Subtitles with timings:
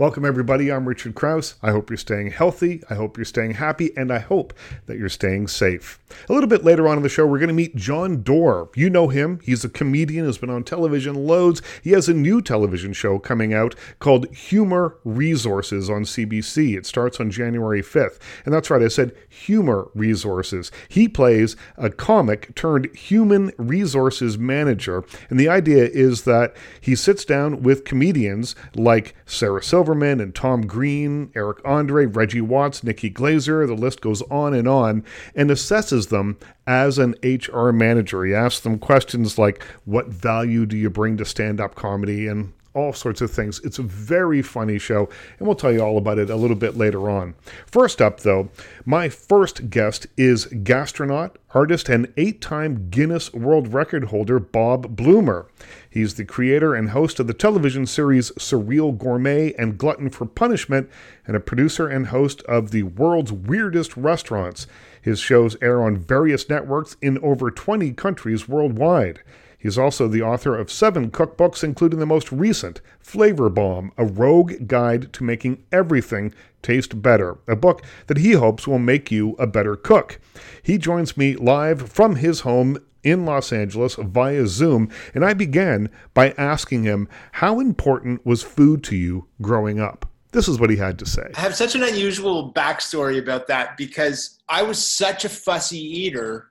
[0.00, 0.72] Welcome, everybody.
[0.72, 1.56] I'm Richard Crouse.
[1.62, 2.82] I hope you're staying healthy.
[2.88, 4.54] I hope you're staying happy, and I hope
[4.86, 5.98] that you're staying safe.
[6.26, 8.70] A little bit later on in the show, we're going to meet Jon Dore.
[8.74, 9.40] You know him.
[9.42, 11.60] He's a comedian who's been on television loads.
[11.84, 16.78] He has a new television show coming out called Humor Resources on CBC.
[16.78, 18.20] It starts on January 5th.
[18.46, 20.72] And that's right, I said Humor Resources.
[20.88, 25.04] He plays a comic turned human resources manager.
[25.28, 30.32] And the idea is that he sits down with comedians like Sarah Silver Silverman and
[30.32, 35.04] Tom Green, Eric Andre, Reggie Watts, Nikki Glazer, the list goes on and on,
[35.34, 38.24] and assesses them as an HR manager.
[38.24, 42.28] He asks them questions like, What value do you bring to stand up comedy?
[42.28, 43.60] and all sorts of things.
[43.64, 46.76] It's a very funny show, and we'll tell you all about it a little bit
[46.76, 47.34] later on.
[47.66, 48.48] First up, though,
[48.84, 55.46] my first guest is gastronaut, artist, and eight time Guinness World Record holder Bob Blumer.
[55.88, 60.88] He's the creator and host of the television series Surreal Gourmet and Glutton for Punishment,
[61.26, 64.66] and a producer and host of the world's weirdest restaurants.
[65.02, 69.20] His shows air on various networks in over 20 countries worldwide.
[69.60, 74.66] He's also the author of seven cookbooks, including the most recent, Flavor Bomb, a rogue
[74.66, 79.46] guide to making everything taste better, a book that he hopes will make you a
[79.46, 80.18] better cook.
[80.62, 85.90] He joins me live from his home in Los Angeles via Zoom, and I began
[86.14, 90.06] by asking him how important was food to you growing up.
[90.32, 91.28] This is what he had to say.
[91.36, 96.49] I have such an unusual backstory about that because I was such a fussy eater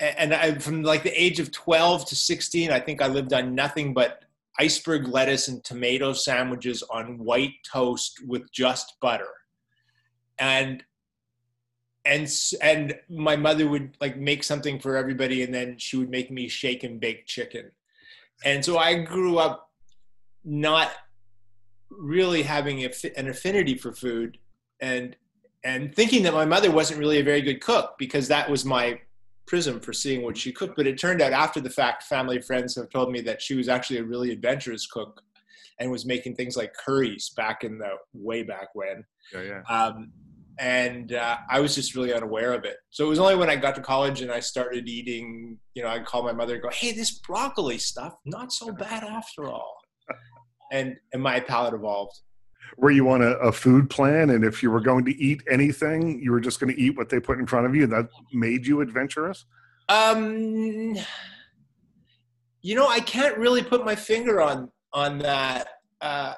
[0.00, 3.54] and I, from like the age of 12 to 16, I think I lived on
[3.54, 4.22] nothing but
[4.58, 9.28] iceberg lettuce and tomato sandwiches on white toast with just butter.
[10.38, 10.84] And
[12.04, 12.28] and
[12.62, 16.48] and my mother would like make something for everybody and then she would make me
[16.48, 17.70] shake and bake chicken.
[18.44, 19.70] And so I grew up
[20.44, 20.90] not
[21.90, 24.38] really having an affinity for food
[24.80, 25.16] and
[25.64, 29.00] and thinking that my mother wasn't really a very good cook because that was my
[29.48, 30.76] prism for seeing what she cooked.
[30.76, 33.68] But it turned out after the fact, family friends have told me that she was
[33.68, 35.22] actually a really adventurous cook
[35.80, 39.04] and was making things like curries back in the way back when.
[39.32, 39.62] Yeah, yeah.
[39.68, 40.12] Um,
[40.60, 42.76] and uh, I was just really unaware of it.
[42.90, 45.88] So it was only when I got to college and I started eating, you know,
[45.88, 49.78] I'd call my mother and go, "Hey, this broccoli stuff, not so bad after all,"
[50.72, 52.20] and and my palate evolved
[52.76, 56.20] were you on a, a, food plan and if you were going to eat anything
[56.22, 58.08] you were just going to eat what they put in front of you and that
[58.32, 59.46] made you adventurous
[59.88, 60.96] um
[62.62, 65.68] you know i can't really put my finger on on that
[66.00, 66.34] uh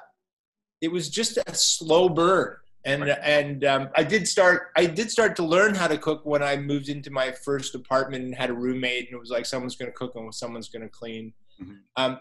[0.81, 2.55] it was just a slow burn
[2.85, 3.17] and right.
[3.21, 6.55] and um, i did start i did start to learn how to cook when i
[6.55, 9.91] moved into my first apartment and had a roommate and it was like someone's going
[9.91, 11.73] to cook and someone's going to clean mm-hmm.
[11.97, 12.19] um,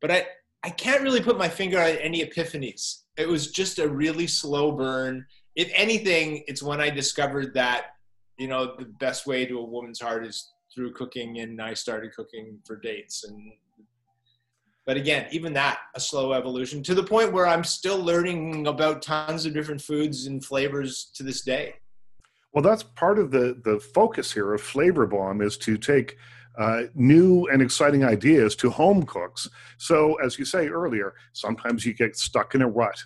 [0.00, 0.26] but i
[0.66, 4.72] i can't really put my finger on any epiphanies it was just a really slow
[4.72, 5.26] burn.
[5.54, 7.86] If anything, it's when I discovered that,
[8.38, 12.14] you know, the best way to a woman's heart is through cooking, and I started
[12.14, 13.24] cooking for dates.
[13.24, 13.52] And
[14.84, 19.02] but again, even that a slow evolution to the point where I'm still learning about
[19.02, 21.74] tons of different foods and flavors to this day.
[22.52, 26.18] Well, that's part of the the focus here of Flavor Bomb is to take
[26.58, 29.48] uh, new and exciting ideas to home cooks.
[29.78, 33.04] So, as you say earlier, sometimes you get stuck in a rut.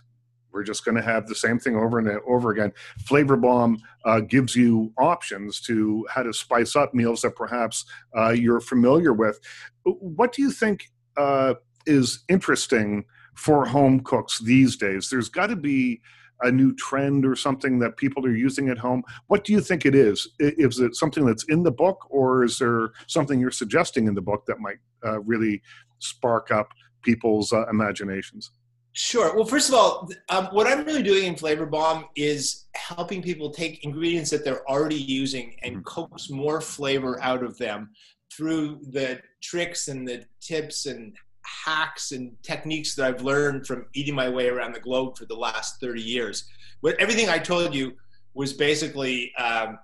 [0.52, 2.72] We're just going to have the same thing over and over again.
[3.06, 7.84] Flavor Bomb uh, gives you options to how to spice up meals that perhaps
[8.16, 9.38] uh, you're familiar with.
[9.84, 11.54] What do you think uh,
[11.86, 15.08] is interesting for home cooks these days?
[15.08, 16.00] There's got to be
[16.42, 19.02] a new trend or something that people are using at home?
[19.28, 20.28] What do you think it is?
[20.38, 24.22] Is it something that's in the book, or is there something you're suggesting in the
[24.22, 25.62] book that might uh, really
[25.98, 26.70] spark up
[27.02, 28.50] people's uh, imaginations?
[28.92, 29.34] Sure.
[29.36, 33.50] Well, first of all, um, what I'm really doing in Flavor Bomb is helping people
[33.50, 35.84] take ingredients that they're already using and mm-hmm.
[35.84, 37.90] coax more flavor out of them
[38.32, 41.14] through the tricks and the tips and
[41.64, 45.34] hacks and techniques that I've learned from eating my way around the globe for the
[45.34, 46.44] last 30 years.
[46.82, 47.92] But everything I told you
[48.34, 49.78] was basically um,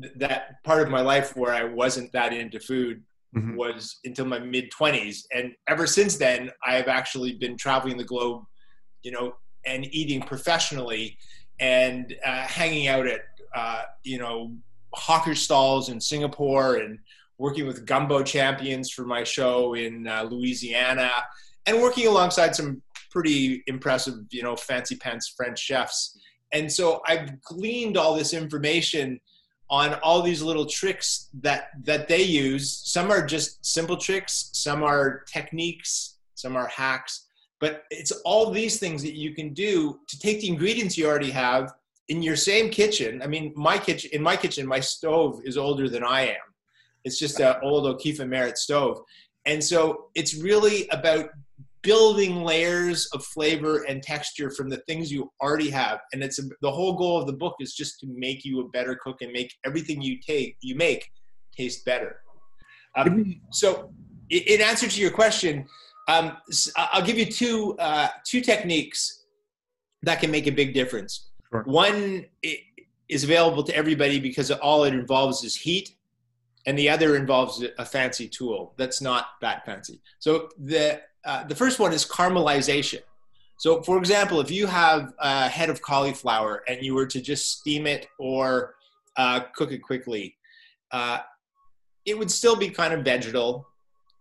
[0.00, 3.02] th- that part of my life where I wasn't that into food
[3.36, 3.56] mm-hmm.
[3.56, 5.24] was until my mid 20s.
[5.34, 8.44] And ever since then, I have actually been traveling the globe,
[9.02, 9.34] you know,
[9.66, 11.18] and eating professionally
[11.60, 13.20] and uh, hanging out at,
[13.54, 14.52] uh, you know,
[14.94, 16.98] hawker stalls in Singapore and
[17.38, 21.10] working with gumbo champions for my show in uh, Louisiana,
[21.66, 26.18] and working alongside some pretty impressive, you know, fancy pants French chefs.
[26.52, 29.20] And so I've gleaned all this information
[29.70, 32.82] on all these little tricks that that they use.
[32.84, 37.26] Some are just simple tricks, some are techniques, some are hacks.
[37.58, 41.30] But it's all these things that you can do to take the ingredients you already
[41.30, 41.72] have
[42.08, 43.22] in your same kitchen.
[43.22, 46.51] I mean, my kitchen in my kitchen, my stove is older than I am.
[47.04, 49.00] It's just an old O'Keefe Merritt stove,
[49.46, 51.30] and so it's really about
[51.82, 55.98] building layers of flavor and texture from the things you already have.
[56.12, 58.68] And it's a, the whole goal of the book is just to make you a
[58.68, 61.10] better cook and make everything you take you make
[61.56, 62.20] taste better.
[62.94, 63.92] Um, so
[64.30, 65.66] in answer to your question
[66.08, 66.36] um,
[66.76, 69.24] i'll give you two uh, two techniques
[70.02, 71.30] that can make a big difference.
[71.50, 71.62] Sure.
[71.64, 72.26] one
[73.08, 75.94] is available to everybody because all it involves is heat
[76.66, 81.54] and the other involves a fancy tool that's not that fancy so the uh, the
[81.54, 83.00] first one is caramelization.
[83.56, 87.60] So, for example, if you have a head of cauliflower and you were to just
[87.60, 88.74] steam it or
[89.16, 90.36] uh, cook it quickly,
[90.90, 91.18] uh,
[92.04, 93.68] it would still be kind of vegetal.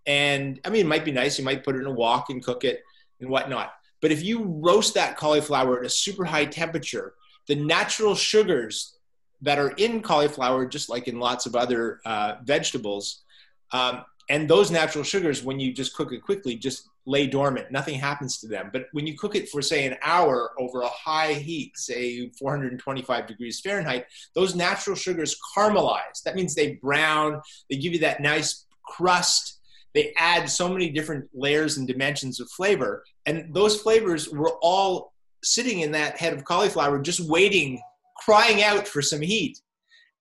[0.05, 1.39] And I mean, it might be nice.
[1.39, 2.83] You might put it in a wok and cook it
[3.19, 3.73] and whatnot.
[3.99, 7.13] But if you roast that cauliflower at a super high temperature,
[7.47, 8.97] the natural sugars
[9.41, 13.23] that are in cauliflower, just like in lots of other uh, vegetables,
[13.71, 17.71] um, and those natural sugars, when you just cook it quickly, just lay dormant.
[17.71, 18.69] Nothing happens to them.
[18.71, 23.27] But when you cook it for, say, an hour over a high heat, say 425
[23.27, 26.21] degrees Fahrenheit, those natural sugars caramelize.
[26.23, 29.59] That means they brown, they give you that nice crust.
[29.93, 33.03] They add so many different layers and dimensions of flavor.
[33.25, 37.81] And those flavors were all sitting in that head of cauliflower, just waiting,
[38.23, 39.59] crying out for some heat.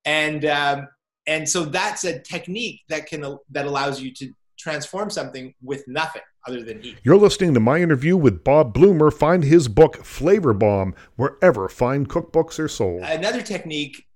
[0.05, 0.88] And, um,
[1.26, 6.23] and so that's a technique that can that allows you to transform something with nothing
[6.47, 6.99] other than heat.
[7.02, 9.12] You're listening to my interview with Bob Blumer.
[9.12, 13.02] Find his book Flavor Bomb wherever fine cookbooks are sold.
[13.02, 14.06] Another technique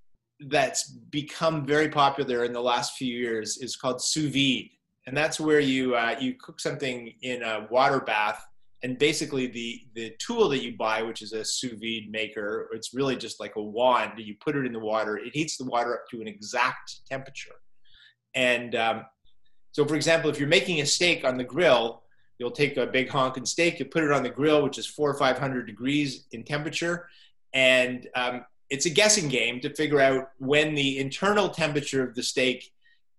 [0.48, 4.70] that's become very popular in the last few years is called sous vide,
[5.06, 8.44] and that's where you uh, you cook something in a water bath.
[8.84, 12.94] And basically, the the tool that you buy, which is a sous vide maker, it's
[12.94, 14.12] really just like a wand.
[14.18, 17.56] You put it in the water; it heats the water up to an exact temperature.
[18.36, 19.06] And um,
[19.72, 22.04] so, for example, if you're making a steak on the grill,
[22.38, 25.10] You'll take a big honking steak, you put it on the grill, which is four
[25.10, 27.08] or 500 degrees in temperature.
[27.52, 32.22] And um, it's a guessing game to figure out when the internal temperature of the
[32.22, 32.72] steak,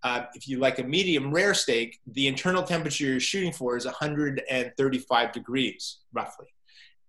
[0.06, 3.86] uh, if you like a medium rare steak, the internal temperature you're shooting for is
[3.86, 6.46] 135 degrees, roughly.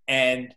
[0.08, 0.56] And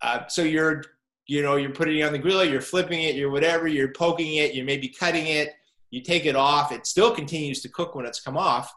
[0.00, 0.82] uh, so you're,
[1.26, 4.36] you know, you're putting it on the grill, you're flipping it, you're whatever, you're poking
[4.36, 5.52] it, you're maybe cutting it,
[5.90, 8.72] you take it off, it still continues to cook when it's come off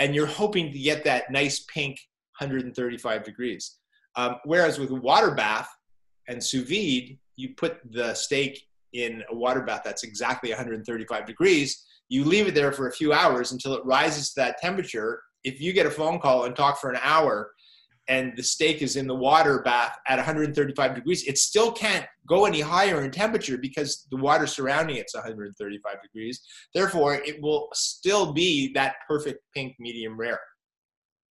[0.00, 2.00] and you're hoping to get that nice pink
[2.38, 3.76] 135 degrees.
[4.16, 5.68] Um, whereas with water bath
[6.26, 11.84] and sous vide, you put the steak in a water bath that's exactly 135 degrees.
[12.08, 15.20] You leave it there for a few hours until it rises to that temperature.
[15.42, 17.50] If you get a phone call and talk for an hour,
[18.08, 22.44] and the steak is in the water bath at 135 degrees, it still can't go
[22.44, 26.42] any higher in temperature because the water surrounding it's 135 degrees.
[26.74, 30.40] Therefore, it will still be that perfect pink medium rare.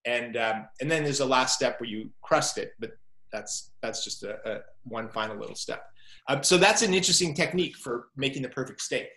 [0.05, 2.91] And um, and then there's a last step where you crust it, but
[3.31, 5.85] that's that's just a, a one final little step.
[6.27, 9.07] Um, so that's an interesting technique for making the perfect steak.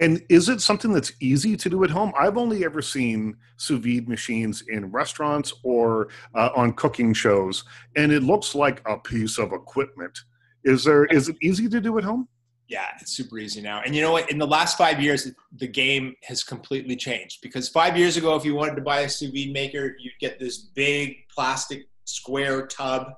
[0.00, 2.12] And is it something that's easy to do at home?
[2.18, 7.64] I've only ever seen sous vide machines in restaurants or uh, on cooking shows,
[7.96, 10.18] and it looks like a piece of equipment.
[10.64, 11.04] Is there?
[11.06, 12.28] Is it easy to do at home?
[12.68, 13.82] Yeah, it's super easy now.
[13.84, 14.30] And you know what?
[14.30, 17.40] In the last five years, the game has completely changed.
[17.42, 20.38] Because five years ago, if you wanted to buy a sous vide maker, you'd get
[20.38, 23.14] this big plastic square tub.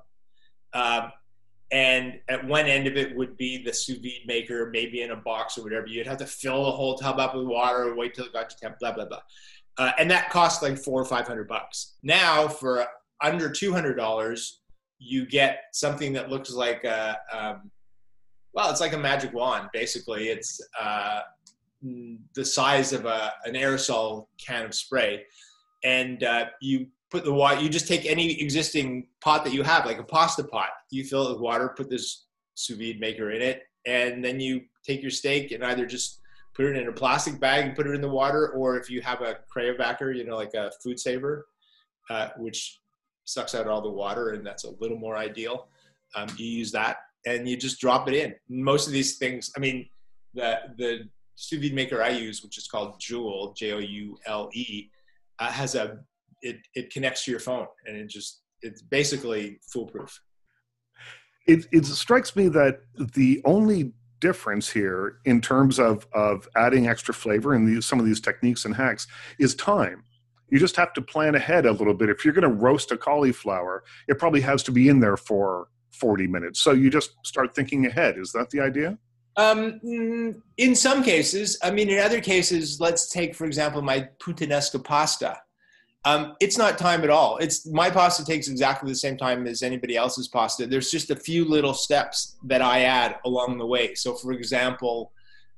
[0.73, 1.09] Uh,
[1.73, 5.15] and at one end of it would be the sous vide maker, maybe in a
[5.15, 5.87] box or whatever.
[5.87, 8.57] You'd have to fill the whole tub up with water, wait till it got to
[8.57, 9.23] temp, blah blah blah,
[9.79, 11.95] uh, and that cost like four or five hundred bucks.
[12.03, 12.85] Now for
[13.21, 14.61] under two hundred dollars,
[14.99, 17.71] you get something that looks like a, um,
[18.53, 19.69] well, it's like a magic wand.
[19.73, 21.21] Basically, it's uh,
[22.35, 25.25] the size of a, an aerosol can of spray,
[25.83, 27.61] and uh, you put the water.
[27.61, 30.69] You just take any existing pot that you have, like a pasta pot.
[30.89, 34.61] You fill it with water, put this sous vide maker in it, and then you
[34.83, 36.19] take your steak and either just
[36.55, 38.99] put it in a plastic bag and put it in the water, or if you
[39.01, 41.45] have a cryovac, you know, like a food saver,
[42.09, 42.79] uh, which
[43.25, 45.67] sucks out all the water, and that's a little more ideal.
[46.15, 48.33] Um, you use that, and you just drop it in.
[48.49, 49.87] Most of these things, I mean,
[50.33, 54.49] the the sous vide maker I use, which is called Joule, J O U L
[54.53, 54.89] E,
[55.37, 55.99] uh, has a
[56.43, 60.21] it it connects to your phone and it just it's basically foolproof.
[61.47, 67.13] It it strikes me that the only difference here in terms of of adding extra
[67.13, 69.07] flavor and these, some of these techniques and hacks
[69.39, 70.03] is time
[70.49, 72.09] You just have to plan ahead a little bit.
[72.09, 75.67] If you're going to roast a cauliflower, it probably has to be in there for
[75.91, 76.59] 40 minutes.
[76.59, 78.17] So you just start thinking ahead.
[78.17, 78.97] Is that the idea?
[79.35, 79.79] Um,
[80.57, 85.41] in some cases, I mean, in other cases, let's take, for example, my puttanesca pasta.
[86.05, 87.37] Um, it's not time at all.
[87.37, 90.67] It's my pasta takes exactly the same time as anybody else's pasta.
[90.67, 93.95] There's just a few little steps that I add along the way.
[93.95, 95.13] So, for example,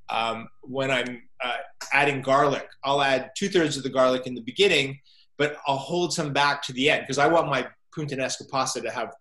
[0.10, 1.58] um, when I'm uh,
[1.94, 5.00] adding garlic, I'll add two thirds of the garlic in the beginning,
[5.38, 8.92] but I'll hold some back to the end because I want my puttanesca pasta to
[8.92, 9.14] have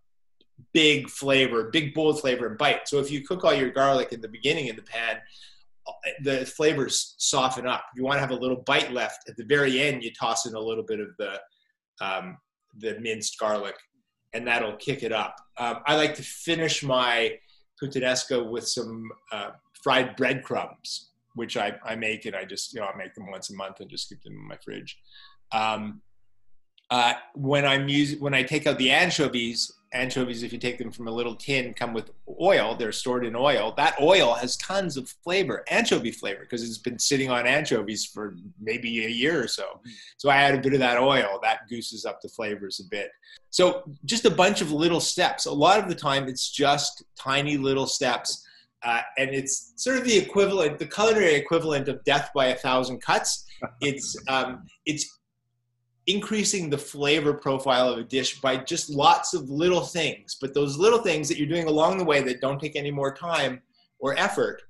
[0.72, 2.86] big flavor, big bold flavor and bite.
[2.86, 5.18] So if you cook all your garlic in the beginning in the pan,
[6.22, 7.84] the flavors soften up.
[7.94, 10.54] You want to have a little bite left at the very end, you toss in
[10.54, 11.40] a little bit of the
[12.00, 12.38] um,
[12.78, 13.76] the minced garlic,
[14.32, 15.36] and that'll kick it up.
[15.58, 17.38] Um, I like to finish my
[17.82, 19.50] puttanesca with some uh,
[19.82, 23.50] fried breadcrumbs, which I, I make and I just you know I make them once
[23.50, 24.98] a month and just keep them in my fridge.
[25.52, 26.02] Um,
[26.90, 30.90] uh, when I'm using when I take out the anchovies, anchovies, if you take them
[30.90, 32.10] from a little tin, come with
[32.40, 32.74] oil.
[32.74, 33.72] They're stored in oil.
[33.76, 38.36] That oil has tons of flavor, anchovy flavor, because it's been sitting on anchovies for
[38.60, 39.80] maybe a year or so.
[40.18, 41.38] So I add a bit of that oil.
[41.42, 43.10] That gooses up the flavors a bit.
[43.50, 45.46] So just a bunch of little steps.
[45.46, 48.44] A lot of the time, it's just tiny little steps.
[48.82, 53.00] Uh, and it's sort of the equivalent, the culinary equivalent of death by a thousand
[53.00, 53.46] cuts.
[53.80, 55.20] It's um, it's
[56.06, 60.36] increasing the flavor profile of a dish by just lots of little things.
[60.40, 63.14] But those little things that you're doing along the way that don't take any more
[63.14, 63.62] time
[63.98, 64.62] or effort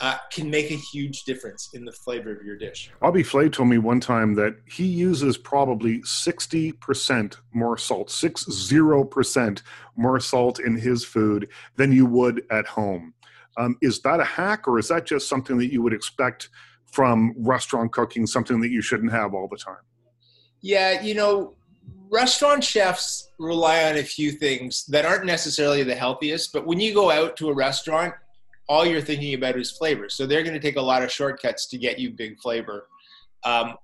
[0.00, 2.90] uh, can make a huge difference in the flavor of your dish.
[3.00, 9.62] Bobby Flay told me one time that he uses probably 60% more salt, 60%
[9.96, 13.14] more salt in his food than you would at home.
[13.56, 16.48] Um, is that a hack or is that just something that you would expect
[16.90, 19.76] from restaurant cooking, something that you shouldn't have all the time?
[20.62, 21.54] Yeah, you know,
[22.10, 26.94] restaurant chefs rely on a few things that aren't necessarily the healthiest, but when you
[26.94, 28.14] go out to a restaurant,
[28.68, 30.08] all you're thinking about is flavor.
[30.08, 32.86] So they're going to take a lot of shortcuts to get you big flavor.
[33.44, 33.76] Um,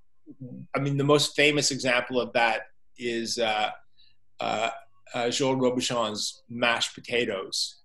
[0.75, 2.62] I mean, the most famous example of that
[2.97, 3.70] is uh,
[4.40, 4.70] uh,
[5.14, 7.78] uh, Joel Robuchon's mashed potatoes,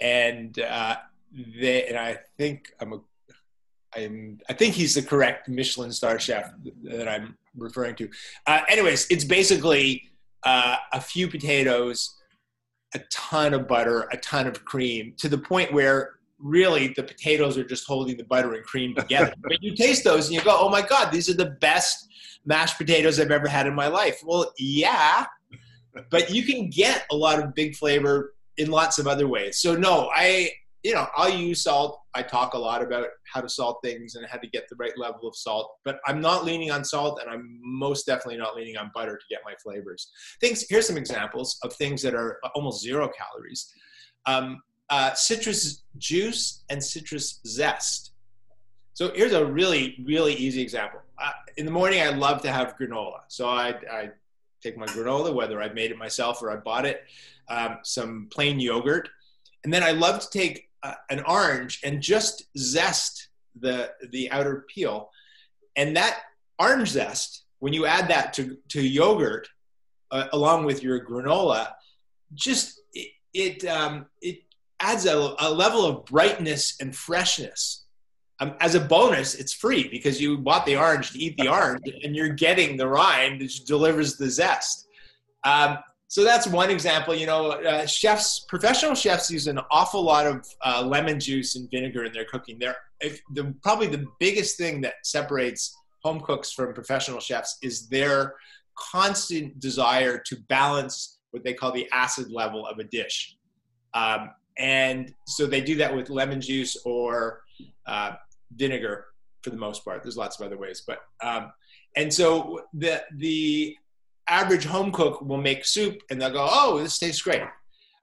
[0.00, 0.96] and uh,
[1.58, 3.00] they and I think I'm a
[3.96, 6.52] I'm I think he's the correct Michelin star chef
[6.84, 8.08] that I'm referring to.
[8.46, 10.02] Uh, anyways, it's basically
[10.44, 12.16] uh, a few potatoes,
[12.94, 17.58] a ton of butter, a ton of cream, to the point where really the potatoes
[17.58, 19.32] are just holding the butter and cream together.
[19.42, 22.08] but you taste those and you go, "Oh my god, these are the best
[22.44, 25.26] mashed potatoes I've ever had in my life." Well, yeah,
[26.10, 29.58] but you can get a lot of big flavor in lots of other ways.
[29.58, 30.50] So no, I
[30.82, 32.00] you know, I'll use salt.
[32.14, 34.96] I talk a lot about how to salt things and how to get the right
[34.96, 38.76] level of salt, but I'm not leaning on salt and I'm most definitely not leaning
[38.76, 40.10] on butter to get my flavors.
[40.40, 43.72] Things, here's some examples of things that are almost zero calories.
[44.26, 48.12] Um, uh, citrus juice and citrus zest.
[48.94, 51.00] So here's a really, really easy example.
[51.18, 53.20] Uh, in the morning, I love to have granola.
[53.28, 54.10] So I, I
[54.62, 57.04] take my granola, whether I made it myself or I bought it,
[57.48, 59.08] um, some plain yogurt,
[59.64, 64.64] and then I love to take uh, an orange and just zest the the outer
[64.68, 65.10] peel,
[65.76, 66.20] and that
[66.58, 69.48] orange zest, when you add that to to yogurt
[70.10, 71.72] uh, along with your granola,
[72.34, 74.40] just it it, um, it
[74.80, 77.84] adds a, a, level of brightness and freshness.
[78.40, 81.82] Um, as a bonus, it's free because you bought the orange to eat the orange,
[82.02, 84.88] and you're getting the rind, which delivers the zest.
[85.44, 85.78] Um,
[86.10, 87.14] so that's one example.
[87.14, 91.70] You know, uh, chefs, professional chefs use an awful lot of uh, lemon juice and
[91.70, 92.58] vinegar in their cooking.
[92.58, 97.86] They're if the, probably the biggest thing that separates home cooks from professional chefs is
[97.86, 98.34] their
[98.76, 103.36] constant desire to balance what they call the acid level of a dish.
[103.94, 107.42] Um, and so they do that with lemon juice or
[107.86, 108.14] uh,
[108.56, 109.06] vinegar
[109.42, 110.02] for the most part.
[110.02, 111.52] There's lots of other ways, but um,
[111.94, 113.76] and so the the
[114.30, 117.42] average home cook will make soup and they'll go, oh, this tastes great.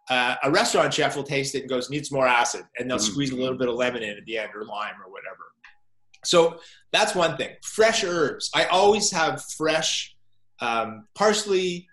[0.10, 2.64] Uh, a restaurant chef will taste it and goes, needs more acid.
[2.78, 3.12] And they'll mm-hmm.
[3.12, 5.44] squeeze a little bit of lemon in at the end or lime or whatever.
[6.24, 6.60] So
[6.92, 7.56] that's one thing.
[7.64, 8.50] Fresh herbs.
[8.54, 10.16] I always have fresh
[10.60, 11.88] um, parsley,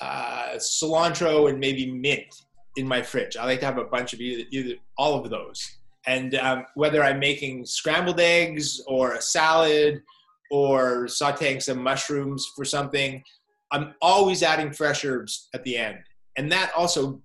[0.00, 2.34] uh, cilantro, and maybe mint
[2.76, 3.36] in my fridge.
[3.36, 5.68] I like to have a bunch of either, either all of those.
[6.06, 10.02] And um, whether I'm making scrambled eggs or a salad
[10.50, 13.22] or sauteing some mushrooms for something,
[13.70, 15.98] I'm always adding fresh herbs at the end.
[16.36, 17.20] And that also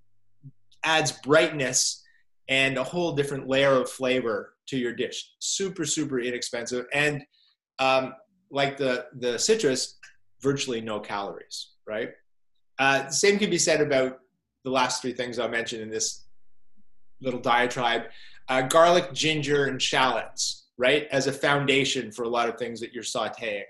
[0.83, 2.03] adds brightness
[2.50, 5.31] and a whole different layer of flavor to your dish.
[5.39, 6.85] Super, super inexpensive.
[6.93, 7.23] And
[7.79, 8.13] um,
[8.51, 9.97] like the, the citrus,
[10.41, 12.12] virtually no calories, right?
[12.79, 14.19] Uh, same can be said about
[14.63, 16.25] the last three things I'll mention in this
[17.21, 18.03] little diatribe
[18.50, 21.07] uh, garlic, ginger, and shallots, right?
[21.12, 23.63] As a foundation for a lot of things that you're sauteing.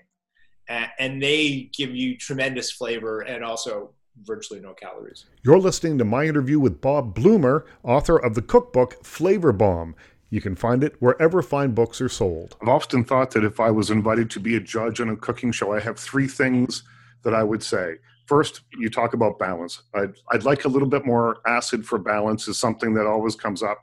[0.68, 3.90] And they give you tremendous flavor and also
[4.22, 5.26] virtually no calories.
[5.42, 9.94] You're listening to my interview with Bob Blumer, author of the cookbook Flavor Bomb.
[10.30, 12.56] You can find it wherever fine books are sold.
[12.62, 15.52] I've often thought that if I was invited to be a judge on a cooking
[15.52, 16.82] show, I have three things
[17.22, 17.96] that I would say.
[18.26, 19.82] First, you talk about balance.
[19.94, 23.62] I'd, I'd like a little bit more acid for balance, is something that always comes
[23.62, 23.82] up.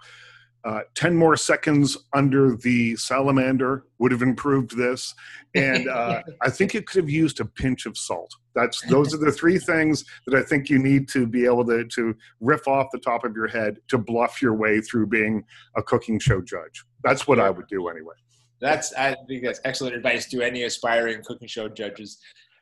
[0.64, 5.14] Uh, 10 more seconds under the salamander would have improved this.
[5.56, 8.32] And uh, I think it could have used a pinch of salt.
[8.54, 11.86] That's Those are the three things that I think you need to be able to,
[11.86, 15.44] to riff off the top of your head to bluff your way through being
[15.76, 16.84] a cooking show judge.
[17.04, 18.16] That's what I would do anyway.
[18.60, 22.20] That's I think that's excellent advice to any aspiring cooking show judges.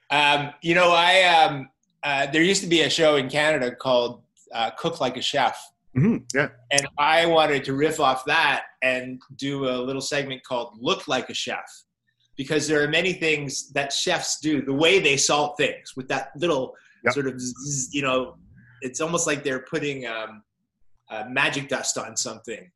[0.10, 1.70] Um, you know, I um,
[2.04, 5.62] uh, there used to be a show in Canada called uh, Cook Like a Chef.
[5.98, 6.50] Mm-hmm, yeah.
[6.72, 11.30] And I wanted to riff off that and do a little segment called Look Like
[11.30, 11.66] a Chef
[12.38, 16.30] because there are many things that chefs do, the way they salt things with that
[16.38, 17.14] little yep.
[17.14, 17.42] sort of,
[17.92, 18.36] you know,
[18.82, 20.42] it's almost like they're putting um,
[21.10, 22.72] uh, magic dust on something.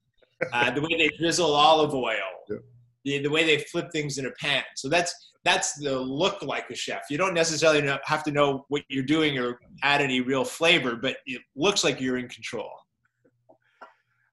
[0.52, 2.16] Uh, the way they drizzle olive oil,
[2.50, 2.60] yep.
[3.06, 4.64] the, the way they flip things in a pan.
[4.76, 5.16] So that's
[5.46, 7.04] that's the look like a chef.
[7.10, 11.18] You don't necessarily have to know what you're doing or add any real flavor, but
[11.26, 12.70] it looks like you're in control.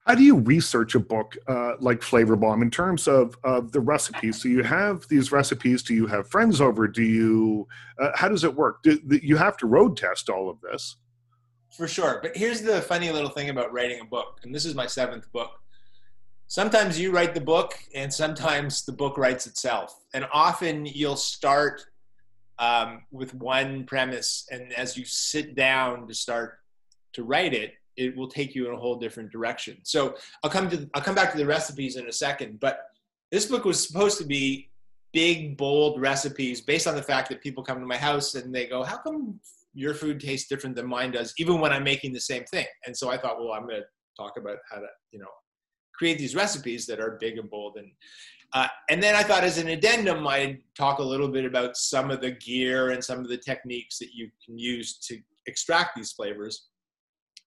[0.07, 3.81] How do you research a book uh, like Flavor Bomb in terms of, of the
[3.81, 4.43] recipes?
[4.43, 5.83] So you have these recipes.
[5.83, 6.89] Do you have friends over?
[6.89, 7.69] Do you?
[7.99, 8.83] Uh, how does it work?
[8.83, 10.97] Do, you have to road test all of this.
[11.77, 14.75] For sure, but here's the funny little thing about writing a book, and this is
[14.75, 15.61] my seventh book
[16.51, 21.81] sometimes you write the book and sometimes the book writes itself and often you'll start
[22.59, 26.59] um, with one premise and as you sit down to start
[27.13, 29.79] to write it it will take you in a whole different direction.
[29.83, 32.81] So i'll come to i'll come back to the recipes in a second but
[33.31, 34.71] this book was supposed to be
[35.13, 38.67] big bold recipes based on the fact that people come to my house and they
[38.67, 39.41] go how come
[39.73, 42.67] your food tastes different than mine does even when i'm making the same thing?
[42.87, 43.87] And so i thought well i'm going to
[44.17, 45.29] talk about how to you know
[46.01, 47.77] create these recipes that are big and bold.
[47.77, 47.93] And
[48.55, 52.11] uh, and then I thought as an addendum, I'd talk a little bit about some
[52.11, 56.13] of the gear and some of the techniques that you can use to extract these
[56.13, 56.70] flavors.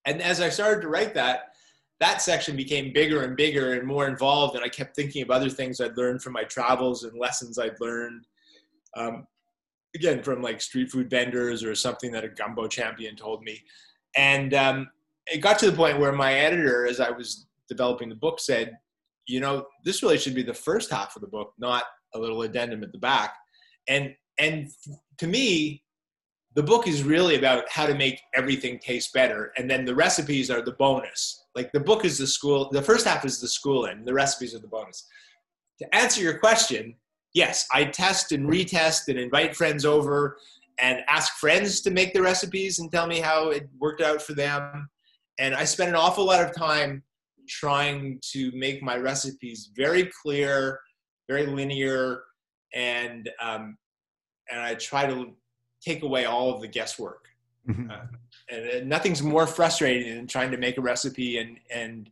[0.06, 1.54] And as I started to write that,
[2.00, 4.56] that section became bigger and bigger and more involved.
[4.56, 7.80] And I kept thinking of other things I'd learned from my travels and lessons I'd
[7.80, 8.26] learned.
[8.98, 9.28] Um,
[9.96, 13.62] again, from like street food vendors or something that a gumbo champion told me.
[14.16, 14.90] And um,
[15.28, 18.78] it got to the point where my editor, as I was developing the book said,
[19.28, 22.42] you know, this really should be the first half of the book, not a little
[22.42, 23.36] addendum at the back.
[23.88, 24.70] And and
[25.20, 25.83] to me,
[26.56, 30.52] the book is really about how to make everything taste better, and then the recipes
[30.52, 31.46] are the bonus.
[31.56, 34.54] Like the book is the school, the first half is the school, and the recipes
[34.54, 35.08] are the bonus.
[35.80, 36.96] To answer your question,
[37.34, 40.38] yes, I test and retest and invite friends over
[40.80, 44.34] and ask friends to make the recipes and tell me how it worked out for
[44.34, 44.90] them.
[45.40, 47.04] And I spend an awful lot of time
[47.50, 50.80] trying to make my recipes very clear,
[51.28, 52.22] very linear,
[52.74, 53.78] and um,
[54.52, 55.34] and I try to
[55.84, 57.28] take away all of the guesswork.
[57.68, 57.90] Mm-hmm.
[57.90, 57.96] Uh,
[58.50, 62.10] and nothing's more frustrating than trying to make a recipe and and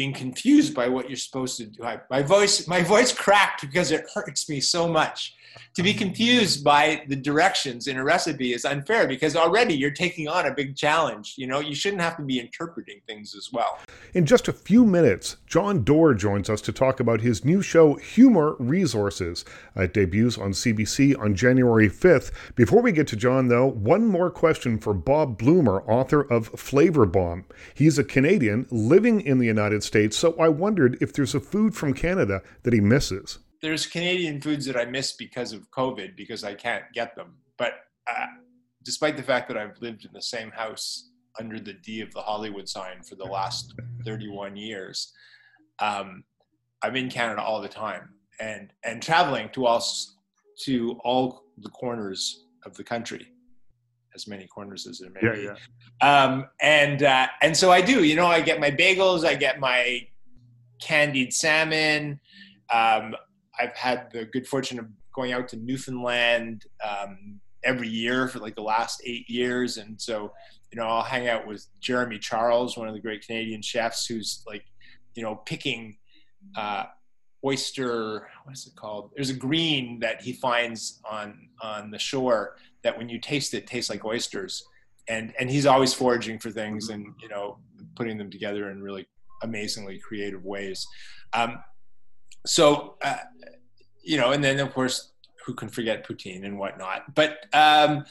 [0.00, 1.84] being confused by what you're supposed to do.
[1.84, 5.34] I, my voice my voice cracked because it hurts me so much
[5.74, 10.28] to be confused by the directions in a recipe is unfair because already you're taking
[10.28, 11.34] on a big challenge.
[11.36, 13.78] You know, you shouldn't have to be interpreting things as well.
[14.14, 17.94] In just a few minutes, Jon Dore joins us to talk about his new show,
[17.94, 19.44] Humor Resources.
[19.76, 22.32] It debuts on CBC on January 5th.
[22.56, 27.06] Before we get to Jon, though, one more question for Bob Blumer, author of Flavor
[27.06, 27.44] Bomb.
[27.74, 31.74] He's a Canadian living in the United States, so I wondered if there's a food
[31.74, 33.40] from Canada that he misses.
[33.60, 37.34] There's Canadian foods that I miss because of COVID because I can't get them.
[37.58, 37.72] But
[38.06, 38.26] uh,
[38.84, 42.20] despite the fact that I've lived in the same house under the D of the
[42.20, 43.74] Hollywood sign for the last
[44.04, 45.12] 31 years,
[45.80, 46.22] um,
[46.82, 48.10] I'm in Canada all the time.
[48.38, 49.84] And and traveling to all
[50.66, 53.32] to all the corners of the country,
[54.14, 55.48] as many corners as there may yeah, be.
[56.02, 56.22] Yeah.
[56.22, 58.04] Um, and uh, and so I do.
[58.04, 60.06] You know, I get my bagels, I get my
[60.80, 62.20] candied salmon.
[62.72, 63.14] Um,
[63.58, 68.54] I've had the good fortune of going out to Newfoundland um, every year for like
[68.54, 70.32] the last eight years, and so
[70.72, 74.42] you know I'll hang out with Jeremy Charles, one of the great Canadian chefs, who's
[74.46, 74.64] like
[75.14, 75.96] you know picking
[76.56, 76.84] uh,
[77.44, 78.28] oyster.
[78.44, 79.10] What is it called?
[79.14, 83.66] There's a green that he finds on on the shore that when you taste it
[83.66, 84.64] tastes like oysters,
[85.08, 87.58] and and he's always foraging for things and you know
[87.96, 89.06] putting them together in really
[89.42, 90.86] amazingly creative ways.
[91.32, 91.62] Um,
[92.46, 93.16] so uh,
[94.02, 95.12] you know, and then of course,
[95.44, 97.14] who can forget poutine and whatnot?
[97.14, 98.04] But um,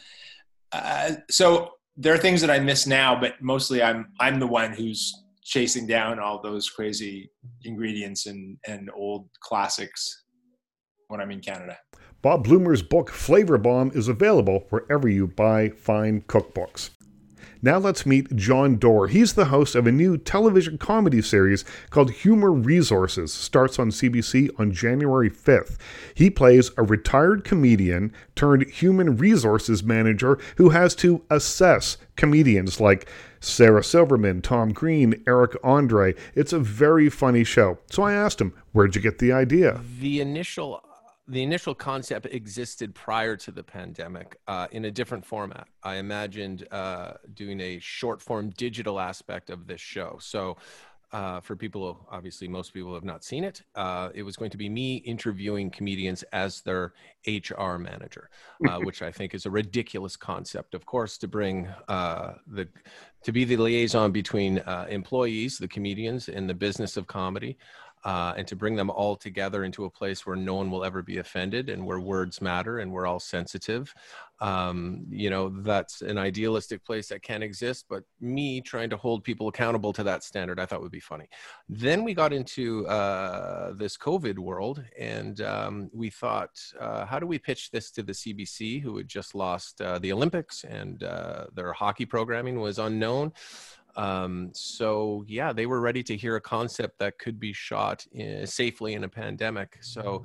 [0.72, 4.74] uh, so there are things that I miss now, but mostly I'm I'm the one
[4.74, 7.32] who's chasing down all those crazy
[7.64, 10.24] ingredients and and old classics
[11.08, 11.78] when I'm in Canada.
[12.22, 16.90] Bob Blumer's book Flavor Bomb is available wherever you buy fine cookbooks.
[17.62, 19.08] Now let's meet Jon Dore.
[19.08, 23.34] He's the host of a new television comedy series called Humor Resources.
[23.34, 25.78] Starts on CBC on January 5th.
[26.14, 33.10] He plays a retired comedian turned human resources manager who has to assess comedians like
[33.40, 36.16] Sarah Silverman, Tom Green, Eric Andre.
[36.36, 37.78] It's a very funny show.
[37.90, 39.80] So I asked him, Where'd you get the idea?
[40.00, 40.82] The initial
[41.30, 45.68] the initial concept existed prior to the pandemic uh, in a different format.
[45.84, 50.18] I imagined uh, doing a short form digital aspect of this show.
[50.20, 50.58] So,
[51.12, 53.64] uh, for people, obviously, most people have not seen it.
[53.74, 56.94] Uh, it was going to be me interviewing comedians as their
[57.26, 58.30] HR manager,
[58.68, 60.76] uh, which I think is a ridiculous concept.
[60.76, 62.68] Of course, to bring uh, the
[63.24, 67.58] to be the liaison between employees, the comedians, and the business of comedy
[68.06, 71.02] uh, and to bring them all together into a place where no one will ever
[71.02, 73.94] be offended and where words matter and we're all sensitive.
[74.42, 79.26] Um, you know, that's an idealistic place that can exist, but me trying to hold
[79.26, 81.28] people accountable to that standard, I thought would be funny.
[81.68, 87.28] Then we got into uh, this COVID world and um, we thought, uh, how do
[87.28, 91.48] we pitch this to the CBC, who had just lost uh, the Olympics and uh,
[91.54, 93.34] their hockey programming was unknown?
[94.00, 98.48] Um, so yeah, they were ready to hear a concept that could be shot in,
[98.48, 99.78] safely in a pandemic.
[99.82, 100.24] So,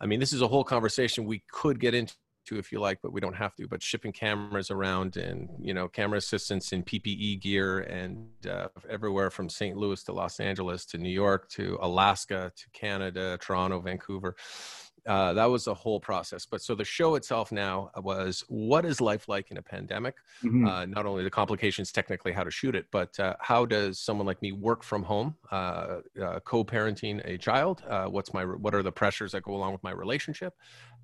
[0.00, 2.14] I mean, this is a whole conversation we could get into
[2.52, 3.66] if you like, but we don't have to.
[3.66, 9.30] But shipping cameras around and you know camera assistants in PPE gear and uh, everywhere
[9.30, 9.76] from St.
[9.76, 14.36] Louis to Los Angeles to New York to Alaska to Canada, Toronto, Vancouver
[15.06, 16.46] uh, that was a whole process.
[16.46, 20.16] But so the show itself now was what is life like in a pandemic?
[20.44, 20.66] Mm-hmm.
[20.66, 24.26] Uh, not only the complications, technically how to shoot it, but uh, how does someone
[24.26, 27.82] like me work from home, uh, uh, co-parenting a child?
[27.88, 30.54] Uh, what's my what are the pressures that go along with my relationship?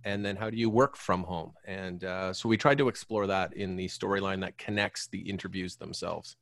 [0.05, 1.53] And then how do you work from home?
[1.67, 6.37] And so we tried to explore that in the storyline that connects the interviews themselves.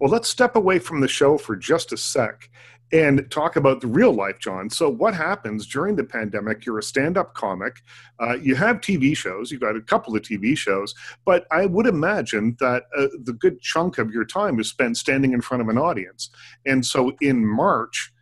[0.00, 2.50] Well, let's step away from the show for just a sec
[2.92, 4.70] and talk about the real life, Jon.
[4.70, 6.64] So, what happens during the pandemic?
[6.64, 7.82] You're a stand up comic,
[8.20, 11.86] uh, you have TV shows, you've got a couple of TV shows, but I would
[11.86, 15.68] imagine that uh, the good chunk of your time is spent standing in front of
[15.68, 16.30] an audience.
[16.66, 18.12] And so, in March,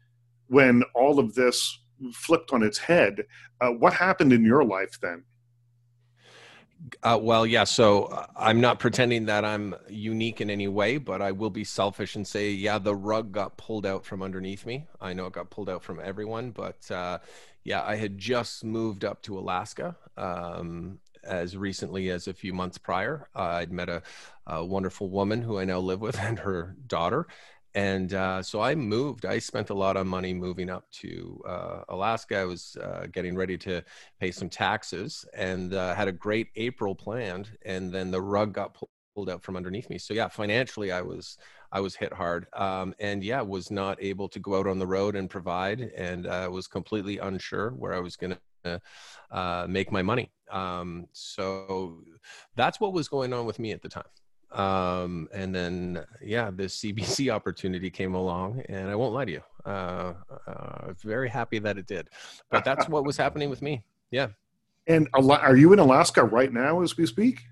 [0.47, 1.79] when all of this
[2.13, 3.25] flipped on its head,
[3.61, 5.25] uh, what happened in your life then?
[7.03, 7.65] Uh, well, yeah.
[7.65, 11.65] So uh, I'm not pretending that I'm unique in any way, but I will be
[11.65, 14.87] selfish and say, yeah, the rug got pulled out from underneath me.
[15.01, 17.19] I know it got pulled out from everyone, but uh,
[17.65, 22.79] yeah, I had just moved up to Alaska um, as recently as a few months
[22.79, 23.29] prior.
[23.35, 24.03] Uh, I'd met a,
[24.47, 27.27] a, wonderful woman who I now live with and her daughter,
[27.75, 29.25] and uh, so I moved.
[29.25, 32.39] I spent a lot of money moving up to uh, Alaska.
[32.39, 33.83] I was uh, getting ready to
[34.21, 38.77] pay some taxes and uh, had a great April planned, and then the rug got
[39.15, 39.99] pulled out from underneath me.
[39.99, 41.39] So yeah, financially, I was
[41.71, 44.87] I was hit hard, um, and yeah, was not able to go out on the
[44.87, 48.81] road and provide, and uh, was completely unsure where I was going to
[49.31, 50.31] uh, make my money.
[50.51, 52.03] Um, so
[52.55, 54.05] that's what was going on with me at the time
[54.55, 59.43] um, and then yeah this cbc opportunity came along and i won't lie to you
[59.65, 60.13] uh,
[60.47, 62.09] uh very happy that it did
[62.51, 63.83] but that's what was happening with me.
[64.11, 64.29] Yeah.
[64.87, 67.43] And are you in alaska right now as we speak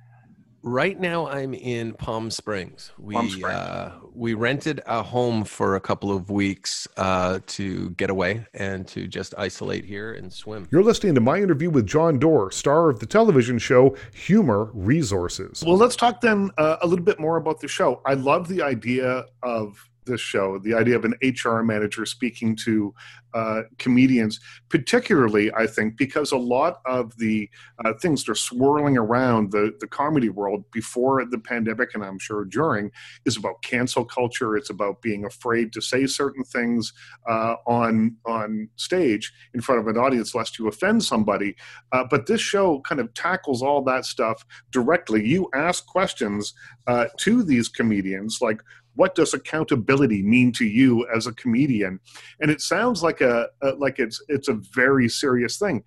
[0.63, 2.93] Right now, I'm in Palm Springs.
[2.99, 3.57] We Palm Springs.
[3.57, 8.87] Uh, we rented a home for a couple of weeks uh, to get away and
[8.89, 10.69] to just isolate here and swim.
[10.71, 15.65] You're listening to my interview with Jon Dore, star of the television show Humor Resources.
[15.65, 18.03] Well, let's talk then uh, a little bit more about the show.
[18.05, 22.95] I love the idea of this show the idea of an hr manager speaking to
[23.35, 27.49] uh, comedians, particularly, I think, because a lot of the
[27.85, 32.19] uh, things that are swirling around the, the comedy world before the pandemic, and I'm
[32.19, 32.91] sure during,
[33.25, 34.57] is about cancel culture.
[34.57, 36.93] It's about being afraid to say certain things
[37.29, 41.55] uh, on on stage in front of an audience lest you offend somebody.
[41.93, 45.27] Uh, but this show kind of tackles all that stuff directly.
[45.27, 46.55] You ask questions
[46.87, 48.61] uh, to these comedians, like,
[48.95, 52.01] what does accountability mean to you as a comedian?
[52.41, 55.85] And it sounds like a, a like it's it's a very serious thing.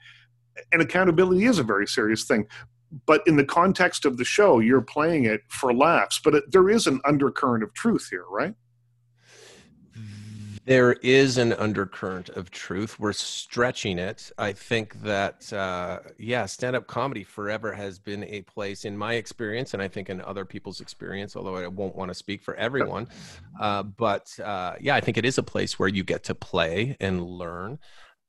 [0.71, 2.47] And accountability is a very serious thing.
[3.05, 6.21] But in the context of the show, you're playing it for laughs.
[6.23, 8.53] But it, there is an undercurrent of truth here, right?
[10.65, 12.99] There is an undercurrent of truth.
[12.99, 14.31] We're stretching it.
[14.37, 19.15] I think that, uh, yeah, stand up comedy forever has been a place, in my
[19.15, 22.55] experience, and I think in other people's experience, although I won't want to speak for
[22.55, 23.09] everyone.
[23.59, 26.95] Uh, but uh, yeah, I think it is a place where you get to play
[26.99, 27.79] and learn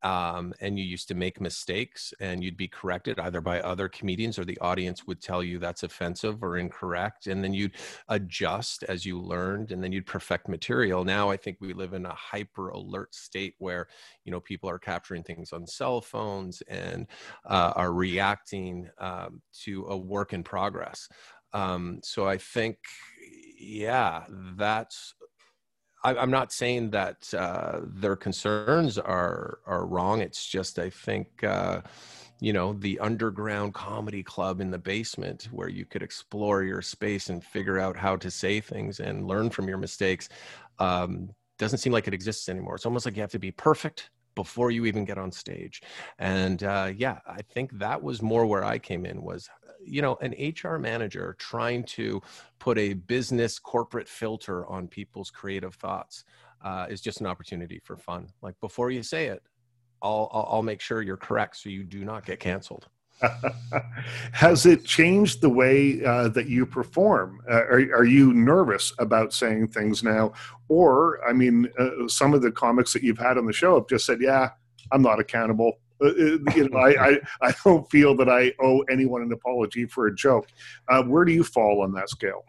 [0.04, 4.38] um, and you used to make mistakes and you'd be corrected either by other comedians
[4.38, 7.72] or the audience would tell you that's offensive or incorrect and then you'd
[8.08, 11.04] adjust as you learned and then you'd perfect material.
[11.04, 13.88] Now i think we live in a hyper alert state where
[14.24, 17.06] you know people are capturing things on cell phones and
[17.46, 21.08] uh, are reacting um, to a work in progress.
[21.54, 22.76] Um, so i think
[23.58, 24.24] yeah
[24.56, 25.14] that's
[26.04, 30.20] I, am not saying that uh, their concerns are are wrong.
[30.20, 31.80] It's just I think uh,
[32.40, 37.30] you know the underground comedy club in the basement where you could explore your space
[37.30, 40.28] and figure out how to say things and learn from your mistakes
[40.78, 42.74] um, doesn't seem like it exists anymore.
[42.74, 45.80] It's almost like you have to be perfect before you even get on stage
[46.18, 49.48] and uh, yeah i think that was more where i came in was
[49.86, 52.20] you know an hr manager trying to
[52.58, 56.24] put a business corporate filter on people's creative thoughts
[56.62, 59.42] uh, is just an opportunity for fun like before you say it
[60.02, 62.88] I'll, I'll, I'll make sure you're correct so you do not get canceled
[64.32, 67.40] Has it changed the way uh, that you perform?
[67.50, 70.32] Uh, are, are, you nervous about saying things now?
[70.68, 73.88] Or, I mean, uh, some of the comics that you've had on the show have
[73.88, 74.50] just said, yeah,
[74.92, 75.78] I'm not accountable.
[76.02, 76.12] Uh, uh,
[76.54, 80.14] you know, I, I, I, don't feel that I owe anyone an apology for a
[80.14, 80.48] joke.
[80.88, 82.44] Uh, where do you fall on that scale?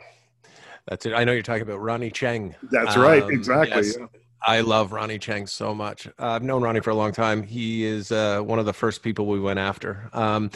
[0.87, 1.13] That's it.
[1.13, 2.55] I know you're talking about Ronnie Chieng.
[2.71, 3.23] That's right.
[3.23, 3.85] Um, exactly.
[3.85, 3.97] Yes.
[3.99, 4.07] Yeah.
[4.47, 6.07] I love Ronnie Chieng so much.
[6.07, 7.41] Uh, I've known Ronnie for a long time.
[7.41, 10.07] He is uh, one of the first people we went after.
[10.13, 10.51] Um,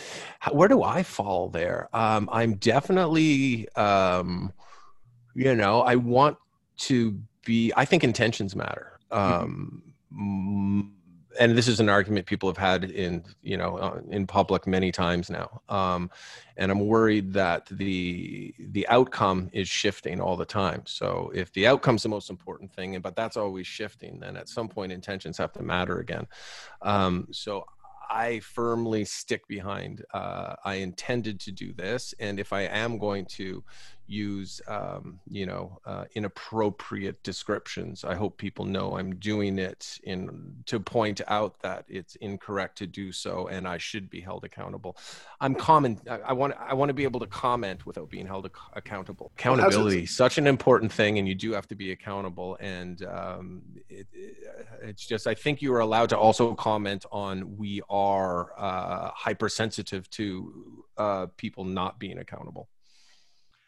[0.52, 1.89] where do I fall there?
[1.91, 4.54] Um, I'm definitely, um,
[5.34, 6.38] you know, I want
[6.80, 7.73] to be.
[7.75, 8.99] I think intentions matter.
[9.12, 9.43] Mm-hmm.
[9.43, 10.93] Um,
[11.39, 14.91] and this is an argument people have had in you know uh, in public many
[14.91, 16.12] times now um,
[16.58, 21.65] and i'm worried that the the outcome is shifting all the time so if the
[21.65, 25.52] outcome's the most important thing but that's always shifting then at some point intentions have
[25.54, 26.28] to matter again
[26.82, 27.65] um, so
[28.12, 30.04] I firmly stick behind.
[30.12, 33.63] Uh, I intended to do this, and if I am going to
[34.10, 40.56] use, um, you know, uh, inappropriate descriptions, I hope people know I'm doing it in
[40.65, 44.98] to point out that it's incorrect to do so, and I should be held accountable.
[45.39, 46.00] I'm common.
[46.10, 46.54] I, I want.
[46.60, 49.32] I want to be able to comment without being held ac- accountable.
[49.38, 52.58] Accountability, such an important thing, and you do have to be accountable.
[52.60, 54.36] And um, it, it,
[54.82, 59.12] it's just, I think you are allowed to also comment on we are are uh,
[59.13, 62.67] hypersensitive to uh, people not being accountable.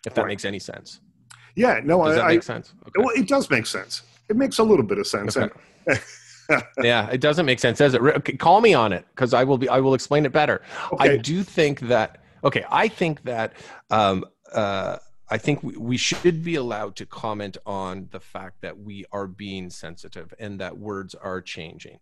[0.05, 0.29] If that right.
[0.29, 1.01] makes any sense.
[1.55, 2.73] Yeah, no, does I, that make sense?
[2.87, 3.03] Okay.
[3.03, 4.03] Well, it does make sense.
[4.29, 5.35] It makes a little bit of sense.
[5.37, 5.53] Okay.
[6.81, 8.01] yeah, it doesn't make sense, does it?
[8.01, 9.69] Okay, call me on it because I will be.
[9.69, 10.61] I will explain it better.
[10.93, 11.13] Okay.
[11.13, 12.23] I do think that.
[12.43, 13.53] Okay, I think that.
[13.89, 14.97] Um, uh,
[15.29, 19.27] I think we, we should be allowed to comment on the fact that we are
[19.27, 21.99] being sensitive and that words are changing.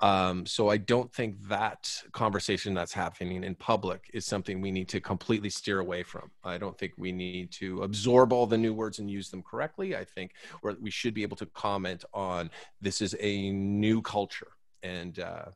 [0.00, 4.88] Um, so I don't think that conversation that's happening in public is something we need
[4.90, 6.30] to completely steer away from.
[6.44, 9.96] I don't think we need to absorb all the new words and use them correctly.
[9.96, 10.32] I think
[10.80, 14.52] we should be able to comment on this is a new culture,
[14.84, 15.46] and uh,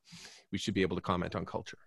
[0.50, 1.78] we should be able to comment on culture.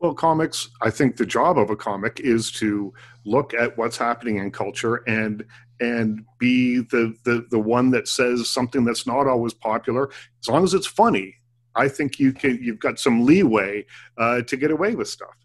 [0.00, 2.92] Well, comics, I think the job of a comic is to
[3.26, 5.44] look at what's happening in culture and
[5.78, 10.10] and be the, the the one that says something that's not always popular.
[10.42, 11.36] As long as it's funny,
[11.74, 13.86] I think you can you've got some leeway
[14.18, 15.36] uh, to get away with stuff.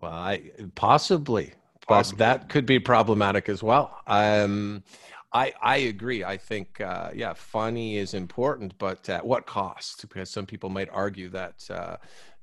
[0.00, 1.54] Well, I possibly,
[1.86, 2.18] possibly.
[2.18, 4.00] but that could be problematic as well.
[4.06, 4.82] Um,
[5.32, 6.22] I, I agree.
[6.22, 10.08] I think, uh, yeah, funny is important, but at what cost?
[10.08, 11.96] Because some people might argue that uh,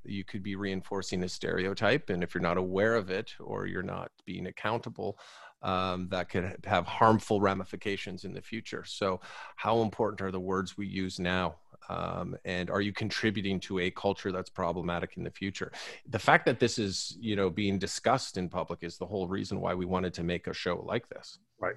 [0.04, 3.82] you could be reinforcing a stereotype and if you're not aware of it or you're
[3.82, 5.18] not being accountable
[5.62, 9.20] um, that could have harmful ramifications in the future so
[9.56, 11.54] how important are the words we use now
[11.88, 15.72] um, and are you contributing to a culture that's problematic in the future
[16.08, 19.60] the fact that this is you know being discussed in public is the whole reason
[19.60, 21.76] why we wanted to make a show like this right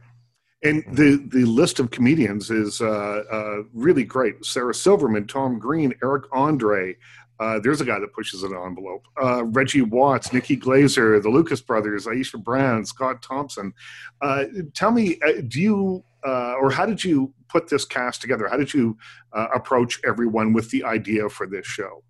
[0.63, 0.95] and mm-hmm.
[0.95, 2.87] the, the list of comedians is uh,
[3.31, 4.43] uh, really great.
[4.43, 6.95] Sarah Silverman, Tom Green, Eric Andre,
[7.39, 9.05] uh, there's a guy that pushes an envelope.
[9.21, 13.73] Uh, Reggie Watts, Nikki Glazer, the Lucas brothers, Aisha Brown, Scott Thompson.
[14.21, 18.49] Uh, tell me, uh, do you uh, or how did you put this cast together?
[18.49, 18.97] How did you
[19.31, 22.03] uh, approach everyone with the idea for this show?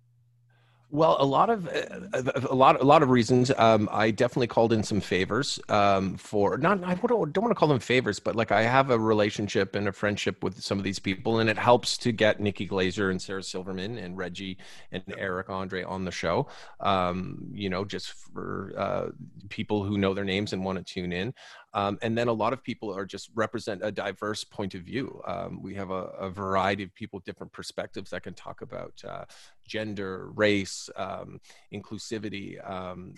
[0.90, 3.50] Well, a lot of uh, a lot a lot of reasons.
[3.56, 6.82] Um, I definitely called in some favors um, for not.
[6.84, 9.88] I don't, don't want to call them favors, but like I have a relationship and
[9.88, 13.20] a friendship with some of these people, and it helps to get Nikki Glazer and
[13.20, 14.58] Sarah Silverman and Reggie
[14.92, 16.46] and Eric Andre on the show.
[16.78, 19.06] Um, you know, just for uh,
[19.48, 21.34] people who know their names and want to tune in.
[21.76, 25.20] Um, and then a lot of people are just represent a diverse point of view.
[25.26, 29.26] Um, we have a, a, variety of people, different perspectives that can talk about uh,
[29.66, 31.38] gender, race, um,
[31.74, 33.12] inclusivity, um,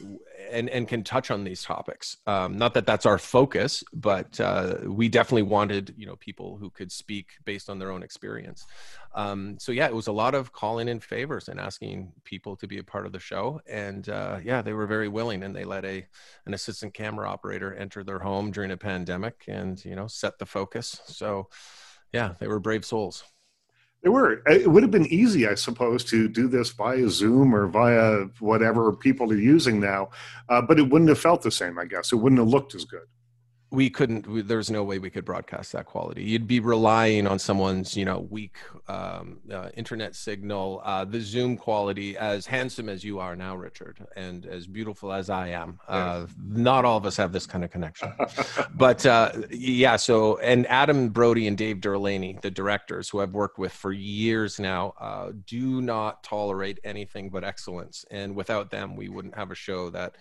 [0.51, 2.17] and and can touch on these topics.
[2.27, 6.71] Um, not that that's our focus, but uh, we definitely wanted you know people who
[6.71, 8.67] could speak based on their own experience.
[9.15, 12.67] Um, so yeah, it was a lot of calling in favors and asking people to
[12.67, 15.65] be a part of the show, and uh, yeah, they were very willing, and they
[15.65, 16.05] let a
[16.47, 20.47] an assistant camera operator enter their home during a pandemic, and you know set the
[20.47, 21.01] focus.
[21.07, 21.49] So
[22.13, 23.25] yeah, they were brave souls.
[24.03, 24.43] They were.
[24.47, 28.93] It would have been easy, I suppose, to do this via Zoom or via whatever
[28.93, 30.11] people are using now,
[30.49, 31.79] uh, but it wouldn't have felt the same.
[31.79, 33.07] I guess it wouldn't have looked as good
[33.71, 36.25] we couldn't there's no way we could broadcast that quality.
[36.25, 38.57] You'd be relying on someone's you know weak
[38.89, 44.07] um, uh, internet signal uh, the zoom quality as handsome as you are now richard
[44.17, 45.79] and as beautiful as i am.
[45.87, 48.13] Uh, not all of us have this kind of connection.
[48.75, 53.59] But uh, yeah so and Adam Brodie and Dave Derewlany the directors who i've worked
[53.59, 58.05] with for years now uh, do not tolerate anything but excellence.
[58.11, 60.17] And without them we wouldn't have a show that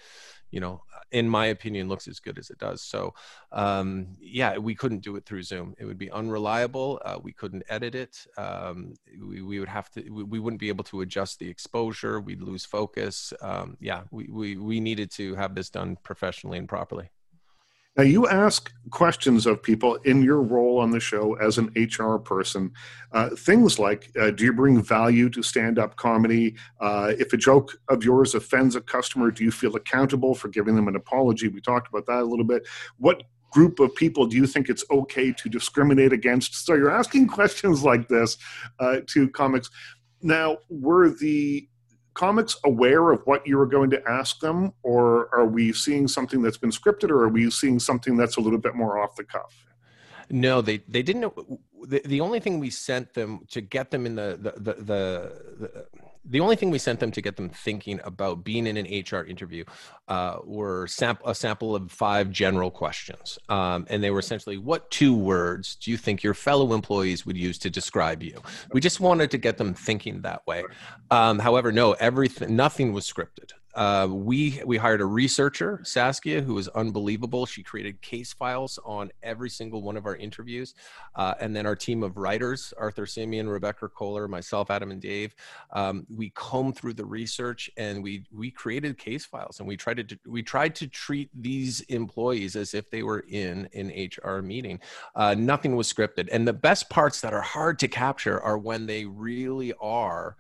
[0.52, 0.82] you know
[1.12, 2.82] in my opinion looks as good as it does.
[2.82, 3.14] So
[3.52, 5.74] um, yeah we couldn't do it through zoom.
[5.78, 7.02] It would be unreliable.
[7.04, 8.26] Uh, we couldn't edit it.
[8.38, 12.20] Um, we, we would have to we, we, wouldn't be able to adjust the exposure.
[12.20, 13.34] We'd lose focus.
[13.42, 17.10] Um, yeah we, we we needed to have this done professionally and properly
[17.98, 22.18] now, you ask questions of people in your role on the show as an HR
[22.18, 22.72] person.
[23.12, 26.56] Uh, things like uh, Do you bring value to stand up comedy?
[26.80, 30.76] Uh, if a joke of yours offends a customer, do you feel accountable for giving
[30.76, 31.48] them an apology?
[31.48, 32.68] We talked about that a little bit.
[32.98, 36.68] What group of people do you think it's okay to discriminate against?
[36.68, 38.38] So you're asking questions like this
[38.80, 39.72] uh, to comics.
[40.22, 41.68] Now, were the
[42.18, 46.42] comics aware of what you were going to ask them, or are we seeing something
[46.42, 49.24] that's been scripted, or are we seeing something that's a little bit more off the
[49.24, 49.54] cuff?
[50.30, 51.34] No, they they didn't know.
[51.88, 55.02] The, the only thing we sent them to get them in the the the, the,
[55.64, 55.86] the
[56.30, 59.24] the only thing we sent them to get them thinking about being in an HR
[59.24, 59.64] interview
[60.08, 63.40] uh, were sam- a sample of five general questions.
[63.50, 67.38] Um, and they were essentially, what two words do you think your fellow employees would
[67.38, 68.42] use to describe you?
[68.74, 70.66] We just wanted to get them thinking that way.
[71.12, 73.52] Um, however, no, everything, nothing was scripted.
[73.78, 77.46] Uh, we we hired a researcher, Saskia, who was unbelievable.
[77.46, 80.74] She created case files on every single one of our interviews,
[81.16, 85.36] uh, and then our team of writers, Arthur Simeon, Rebecca Kohler, myself, Adam, and Dave.
[85.74, 90.10] Um, we combed through the research and we we created case files, and we tried
[90.10, 94.80] to we tried to treat these employees as if they were in an HR meeting.
[95.16, 98.88] Uh, nothing was scripted, and the best parts that are hard to capture are when
[98.88, 100.36] they really are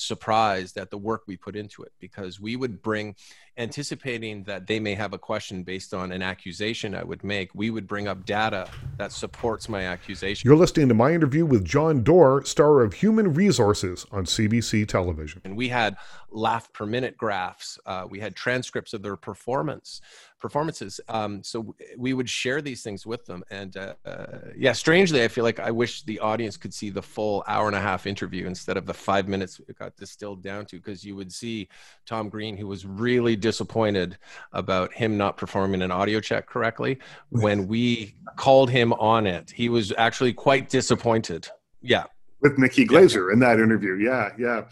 [0.00, 3.14] surprised at the work we put into it because we would bring
[3.58, 7.70] anticipating that they may have a question based on an accusation I would make, we
[7.70, 10.46] would bring up data that supports my accusation.
[10.46, 15.40] You're listening to my interview with Jon Dore, star of Human Resources on CBC television.
[15.44, 15.96] And we had
[16.30, 20.02] laugh per minute graphs, uh, we had transcripts of their performance
[20.38, 21.00] performances.
[21.08, 23.42] Um, so we would share these things with them.
[23.50, 27.02] And uh, uh, yeah, strangely, I feel like I wish the audience could see the
[27.02, 30.66] full hour and a half interview instead of the five minutes it got distilled down
[30.66, 31.68] to, because you would see
[32.04, 34.18] Tom Green, who was really disappointed
[34.52, 36.98] about him not performing an audio check correctly.
[37.30, 41.48] When we called him on it, he was actually quite disappointed.
[41.80, 42.04] Yeah.
[42.40, 43.32] With Nikki Glazer yeah.
[43.32, 43.94] in that interview.
[43.94, 44.30] Yeah.
[44.38, 44.64] Yeah.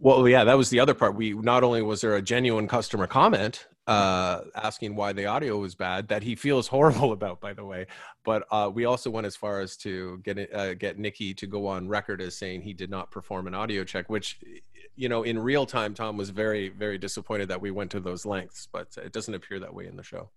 [0.00, 1.14] Well, yeah, that was the other part.
[1.14, 5.74] We not only was there a genuine customer comment uh, asking why the audio was
[5.74, 7.86] bad that he feels horrible about, by the way.
[8.24, 11.66] But uh, we also went as far as to get uh, get Nikki to go
[11.66, 14.40] on record as saying he did not perform an audio check, which
[14.96, 18.24] you know in real time Tom was very very disappointed that we went to those
[18.24, 20.30] lengths, but it doesn't appear that way in the show.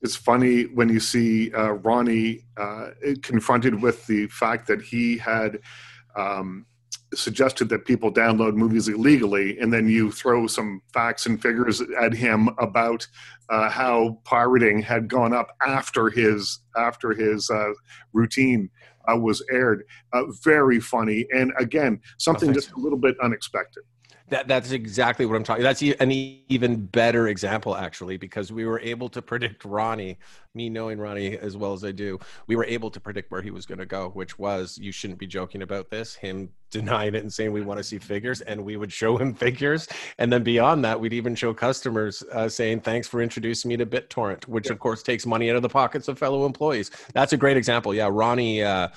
[0.00, 2.88] It's funny when you see uh, Ronnie uh,
[3.22, 5.60] confronted with the fact that he had.
[6.16, 6.66] Um,
[7.14, 12.12] suggested that people download movies illegally, and then you throw some facts and figures at
[12.12, 13.06] him about
[13.50, 17.72] uh, how pirating had gone up after his after his uh,
[18.12, 18.70] routine
[19.10, 19.84] uh, was aired.
[20.12, 23.82] Uh, very funny, and again, something oh, just a little bit unexpected.
[24.32, 25.62] That, that's exactly what I'm talking.
[25.62, 30.18] That's an even better example, actually, because we were able to predict Ronnie.
[30.54, 33.50] Me knowing Ronnie as well as I do, we were able to predict where he
[33.50, 36.14] was going to go, which was you shouldn't be joking about this.
[36.14, 39.34] Him denying it and saying we want to see figures, and we would show him
[39.34, 43.76] figures, and then beyond that, we'd even show customers uh, saying thanks for introducing me
[43.76, 44.72] to BitTorrent, which yeah.
[44.72, 46.90] of course takes money out of the pockets of fellow employees.
[47.12, 47.94] That's a great example.
[47.94, 48.62] Yeah, Ronnie.
[48.62, 48.88] Uh,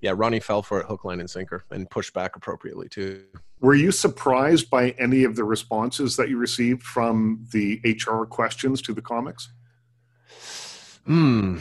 [0.00, 3.24] yeah, Ronnie fell for it hook, line, and sinker, and pushed back appropriately too.
[3.64, 8.82] Were you surprised by any of the responses that you received from the HR questions
[8.82, 9.48] to the comics?
[11.06, 11.60] Hmm.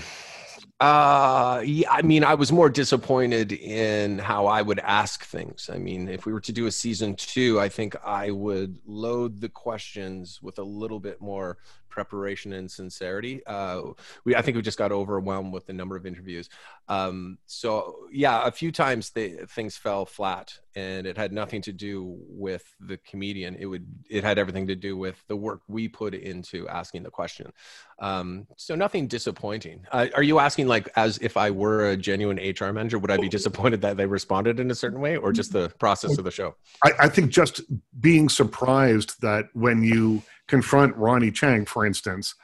[0.82, 5.70] Uh, yeah, I mean, I was more disappointed in how I would ask things.
[5.72, 9.40] I mean, if we were to do a season two, I think I would load
[9.40, 11.58] the questions with a little bit more
[11.94, 13.46] preparation and sincerity.
[13.46, 13.82] Uh,
[14.26, 16.50] we I think we just got overwhelmed with the number of interviews.
[16.90, 21.72] Um, so yeah, a few times they, things fell flat, and it had nothing to
[21.72, 23.56] do with the comedian.
[23.56, 27.12] It would it had everything to do with the work we put into asking the
[27.12, 27.54] question.
[28.00, 29.86] Um, so nothing disappointing.
[29.92, 33.18] Uh, are you asking like as if I were a genuine HR manager, would I
[33.18, 36.32] be disappointed that they responded in a certain way, or just the process of the
[36.32, 36.56] show?
[36.84, 37.62] I, I think just
[38.00, 42.36] being surprised that when you confront Ronnie Chieng, for instance,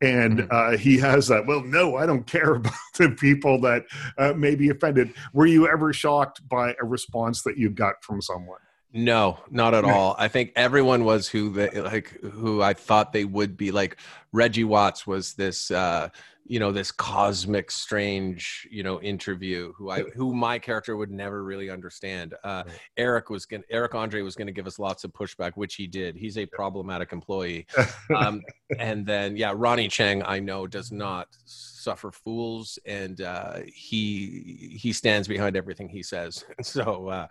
[0.00, 0.48] and mm-hmm.
[0.50, 1.46] uh, he has that.
[1.46, 3.84] Well, no, I don't care about the people that
[4.18, 5.12] uh, may be offended.
[5.32, 8.60] Were you ever shocked by a response that you got from someone?
[8.92, 10.16] No, not at all.
[10.18, 13.70] I think everyone was who they like who I thought they would be.
[13.70, 13.98] Like
[14.32, 16.08] Reggie Watts was this uh,
[16.48, 21.42] you know this cosmic strange you know interview who i who my character would never
[21.44, 22.62] really understand uh,
[22.96, 25.86] eric was going eric andre was going to give us lots of pushback which he
[25.86, 26.16] did.
[26.16, 27.66] He's a problematic employee.
[28.14, 28.42] Um,
[28.78, 34.92] and then yeah ronnie chieng i know does not suffer fools and uh, he he
[34.92, 36.44] stands behind everything he says.
[36.62, 37.26] So uh,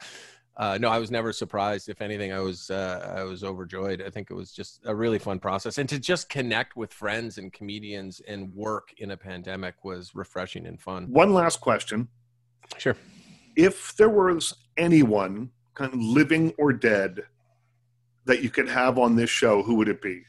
[0.58, 1.90] uh, no, I was never surprised.
[1.90, 4.02] If anything, I was uh, I was overjoyed.
[4.02, 7.38] I think it was just a really fun process, and to just connect with friends
[7.38, 11.08] and comedians and work in a pandemic was refreshing and fun.
[11.12, 12.08] One last question.
[12.78, 12.96] Sure.
[13.56, 17.22] If there was anyone, kind of living or dead,
[18.26, 20.24] that you could have on this show, who would it be?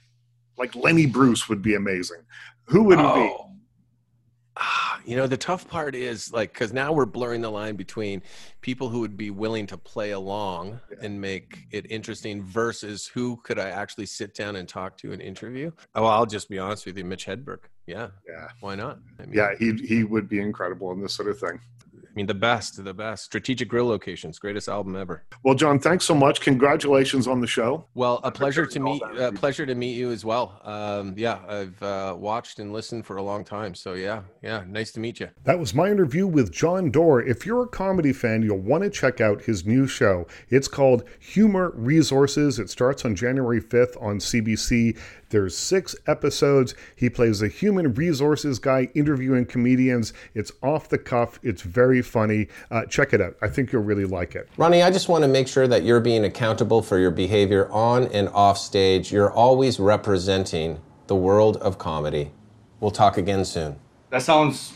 [0.59, 2.22] Like Lenny Bruce would be amazing.
[2.64, 3.11] Who would oh.
[3.11, 3.45] it be?
[4.59, 8.23] Oh, you know the tough part is like because now we're blurring the line between
[8.63, 10.97] people who would be willing to play along yeah.
[11.03, 15.21] and make it interesting versus who could i actually sit down and talk to and
[15.21, 15.71] interview?
[15.95, 17.59] Oh i'll just be honest with you mitch hedberg.
[17.87, 18.09] Yeah.
[18.27, 18.49] Yeah.
[18.61, 18.99] Why not?
[19.21, 21.61] I mean, yeah he, he would be incredible in this sort of thing
[22.17, 23.25] mean, the best, the best.
[23.25, 25.23] Strategic Grill Locations, greatest album ever.
[25.43, 26.41] Well, Jon, thanks so much.
[26.41, 27.87] Congratulations on the show.
[27.95, 29.03] Well, a pleasure to meet.
[29.19, 30.61] A pleasure to meet you as well.
[30.64, 33.75] Um, yeah, I've uh, watched and listened for a long time.
[33.75, 35.29] So yeah, yeah, nice to meet you.
[35.45, 37.23] That was my interview with Jon Dore.
[37.23, 40.27] If you're a comedy fan, you'll want to check out his new show.
[40.49, 42.59] It's called Humor Resources.
[42.59, 44.99] It starts on January 5th on CBC.
[45.31, 46.74] There's six episodes.
[46.95, 50.12] He plays a human resources guy interviewing comedians.
[50.35, 51.41] It's off the cuff.
[51.43, 52.49] It's very funny.
[52.70, 53.37] Uh, check it out.
[53.43, 54.49] I think you'll really like it.
[54.57, 58.05] Ronnie, I just want to make sure that you're being accountable for your behavior on
[58.09, 59.12] and off stage.
[59.12, 62.33] You're always representing the world of comedy.
[62.81, 63.77] We'll talk again soon.
[64.11, 64.72] That sounds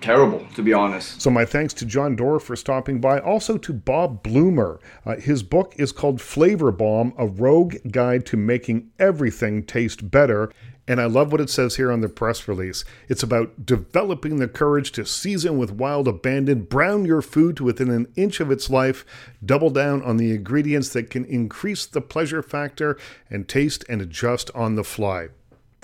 [0.00, 1.20] terrible, to be honest.
[1.20, 3.18] So, my thanks to Jon Dore for stopping by.
[3.18, 4.78] Also to Bob Blumer.
[5.04, 10.52] Uh, his book is called Flavor Bomb A Rogue Guide to Making Everything Taste Better.
[10.88, 12.84] And I love what it says here on the press release.
[13.08, 17.88] It's about developing the courage to season with wild abandon, brown your food to within
[17.88, 19.06] an inch of its life,
[19.44, 22.98] double down on the ingredients that can increase the pleasure factor,
[23.30, 25.28] and taste and adjust on the fly.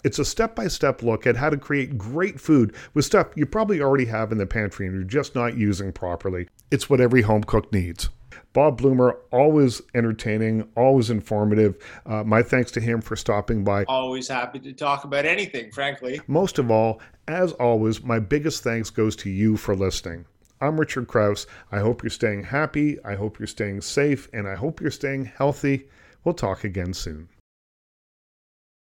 [0.04, 3.46] It's a step by step look at how to create great food with stuff you
[3.46, 6.48] probably already have in the pantry and you're just not using properly.
[6.70, 8.08] It's what every home cook needs.
[8.52, 11.76] Bob Blumer, always entertaining, always informative.
[12.06, 13.84] Uh, my thanks to him for stopping by.
[13.84, 16.20] Always happy to talk about anything, frankly.
[16.26, 20.24] Most of all, as always, my biggest thanks goes to you for listening.
[20.60, 21.46] I'm Richard Crouse.
[21.70, 22.98] I hope you're staying happy.
[23.04, 24.28] I hope you're staying safe.
[24.32, 25.88] And I hope you're staying healthy.
[26.24, 27.28] We'll talk again soon.